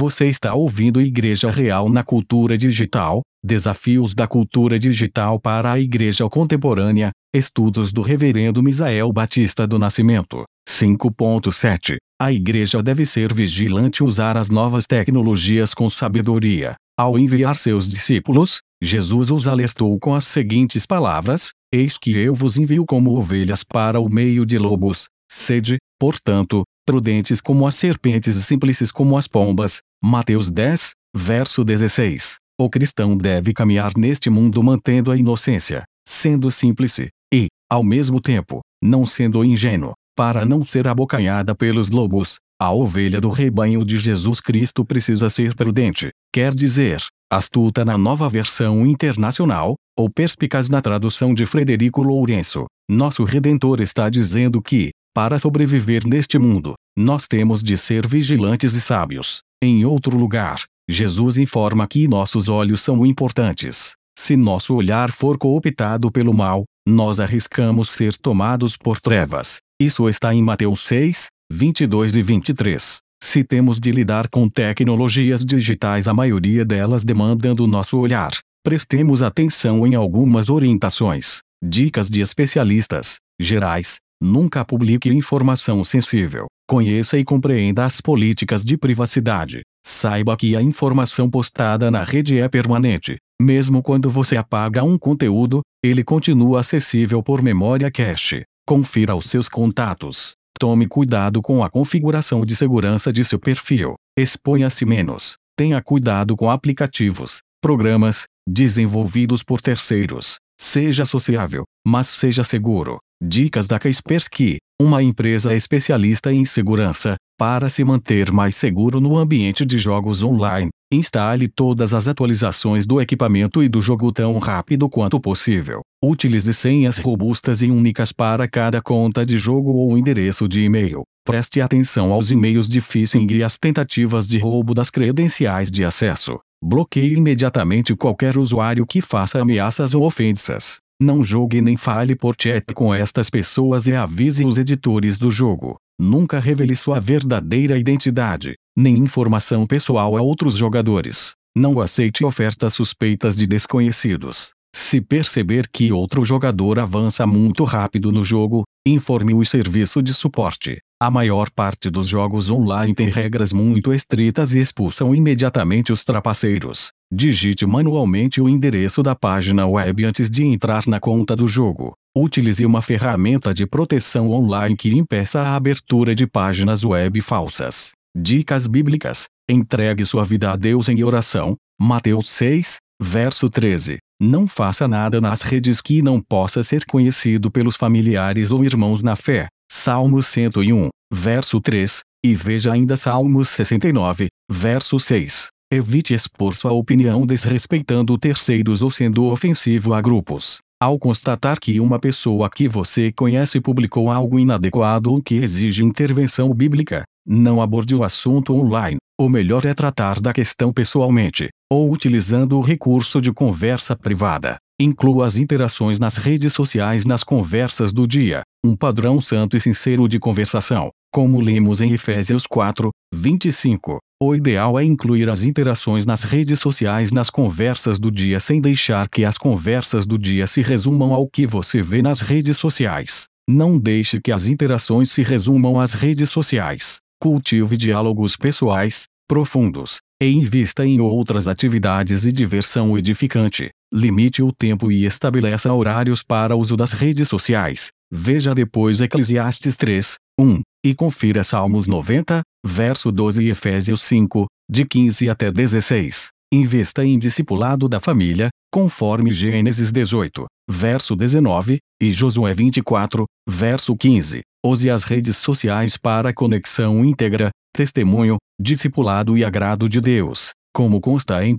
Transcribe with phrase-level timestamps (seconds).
[0.00, 6.26] Você está ouvindo Igreja Real na Cultura Digital, Desafios da Cultura Digital para a Igreja
[6.26, 10.44] Contemporânea, Estudos do Reverendo Misael Batista do Nascimento.
[10.66, 16.76] 5.7 A Igreja deve ser vigilante e usar as novas tecnologias com sabedoria.
[16.98, 22.56] Ao enviar seus discípulos, Jesus os alertou com as seguintes palavras: Eis que eu vos
[22.56, 25.08] envio como ovelhas para o meio de lobos.
[25.30, 29.80] Sede, portanto, prudentes como as serpentes e simples como as pombas.
[30.02, 32.36] Mateus 10, verso 16.
[32.58, 36.98] O cristão deve caminhar neste mundo mantendo a inocência, sendo simples
[37.32, 42.38] e, ao mesmo tempo, não sendo ingênuo, para não ser abocanhada pelos lobos.
[42.60, 47.02] A ovelha do rebanho de Jesus Cristo precisa ser prudente, quer dizer,
[47.32, 52.66] astuta na nova versão internacional, ou perspicaz na tradução de Frederico Lourenço.
[52.90, 58.80] Nosso Redentor está dizendo que, para sobreviver neste mundo, nós temos de ser vigilantes e
[58.80, 59.40] sábios.
[59.62, 63.92] Em outro lugar, Jesus informa que nossos olhos são importantes.
[64.18, 69.60] Se nosso olhar for cooptado pelo mal, nós arriscamos ser tomados por trevas.
[69.80, 72.98] Isso está em Mateus 6, 22 e 23.
[73.22, 78.32] Se temos de lidar com tecnologias digitais, a maioria delas demandando nosso olhar.
[78.64, 83.98] Prestemos atenção em algumas orientações, dicas de especialistas, gerais.
[84.20, 86.46] Nunca publique informação sensível.
[86.68, 89.62] Conheça e compreenda as políticas de privacidade.
[89.84, 93.16] Saiba que a informação postada na rede é permanente.
[93.40, 98.42] Mesmo quando você apaga um conteúdo, ele continua acessível por memória cache.
[98.66, 103.94] Confira os seus contatos, Tome cuidado com a configuração de segurança de seu perfil.
[104.14, 105.38] Exponha-se menos.
[105.56, 110.36] Tenha cuidado com aplicativos, programas, desenvolvidos por terceiros.
[110.60, 112.98] Seja sociável, mas seja seguro.
[113.22, 119.66] Dicas da Kaspersky, uma empresa especialista em segurança, para se manter mais seguro no ambiente
[119.66, 120.70] de jogos online.
[120.90, 125.82] Instale todas as atualizações do equipamento e do jogo tão rápido quanto possível.
[126.02, 131.02] Utilize senhas robustas e únicas para cada conta de jogo ou endereço de e-mail.
[131.22, 136.40] Preste atenção aos e-mails de phishing e às tentativas de roubo das credenciais de acesso.
[136.64, 140.78] Bloqueie imediatamente qualquer usuário que faça ameaças ou ofensas.
[141.02, 145.78] Não jogue nem fale por chat com estas pessoas e avise os editores do jogo.
[145.98, 151.32] Nunca revele sua verdadeira identidade, nem informação pessoal a outros jogadores.
[151.56, 154.52] Não aceite ofertas suspeitas de desconhecidos.
[154.76, 160.82] Se perceber que outro jogador avança muito rápido no jogo, informe o serviço de suporte.
[161.02, 166.90] A maior parte dos jogos online tem regras muito estritas e expulsam imediatamente os trapaceiros.
[167.10, 171.94] Digite manualmente o endereço da página web antes de entrar na conta do jogo.
[172.14, 177.92] Utilize uma ferramenta de proteção online que impeça a abertura de páginas web falsas.
[178.14, 181.56] Dicas bíblicas: entregue sua vida a Deus em oração.
[181.80, 183.96] Mateus 6, verso 13.
[184.20, 189.16] Não faça nada nas redes que não possa ser conhecido pelos familiares ou irmãos na
[189.16, 189.48] fé.
[189.72, 195.46] Salmos 101, verso 3, e veja ainda Salmos 69, verso 6.
[195.72, 200.58] Evite expor sua opinião desrespeitando terceiros ou sendo ofensivo a grupos.
[200.82, 206.52] Ao constatar que uma pessoa que você conhece publicou algo inadequado ou que exige intervenção
[206.52, 208.96] bíblica, não aborde o assunto online.
[209.20, 214.56] O melhor é tratar da questão pessoalmente, ou utilizando o recurso de conversa privada.
[214.82, 220.08] Inclua as interações nas redes sociais nas conversas do dia, um padrão santo e sincero
[220.08, 223.98] de conversação, como lemos em Efésios 4, 25.
[224.22, 229.06] O ideal é incluir as interações nas redes sociais nas conversas do dia sem deixar
[229.10, 233.24] que as conversas do dia se resumam ao que você vê nas redes sociais.
[233.46, 237.00] Não deixe que as interações se resumam às redes sociais.
[237.20, 243.68] Cultive diálogos pessoais, profundos, e invista em outras atividades e diversão edificante.
[243.92, 247.88] Limite o tempo e estabeleça horários para uso das redes sociais.
[248.08, 254.84] Veja depois Eclesiastes 3, 1, e confira Salmos 90, verso 12 e Efésios 5, de
[254.84, 256.28] 15 até 16.
[256.52, 264.42] Investa em discipulado da família, conforme Gênesis 18, verso 19, e Josué 24, verso 15.
[264.64, 271.44] Use as redes sociais para conexão íntegra, testemunho, discipulado e agrado de Deus, como consta
[271.44, 271.56] em 1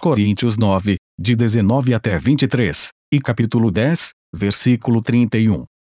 [0.00, 5.69] Coríntios 9, de 19 até 23, e capítulo 10, versículo 31.